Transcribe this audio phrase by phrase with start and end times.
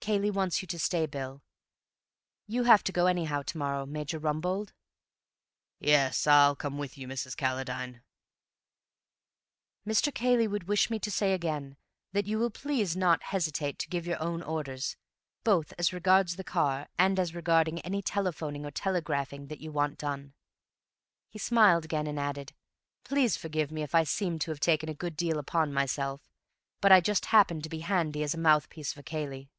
[0.00, 1.42] "Cayley wants you to stay, Bill.
[2.46, 4.72] You have to go anyhow, to morrow, Major Rumbold?"
[5.80, 6.26] "Yes.
[6.26, 7.36] I'll come with you, Mrs.
[7.36, 8.00] Calladine."
[9.86, 10.14] "Mr.
[10.14, 11.76] Cayley would wish me to say again
[12.12, 14.96] that you will please not hesitate to give your own orders,
[15.44, 19.98] both as regard the car and as regard any telephoning or telegraphing that you want
[19.98, 20.32] done."
[21.28, 22.54] He smiled again and added,
[23.04, 26.30] "Please forgive me if I seem to have taken a good deal upon myself,
[26.80, 29.50] but I just happened to be handy as a mouthpiece for Cayley."